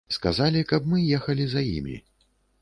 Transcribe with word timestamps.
Сказалі, 0.15 0.63
каб 0.71 0.87
мы 0.93 1.01
ехалі 1.19 1.45
за 1.53 1.61
імі. 1.77 1.95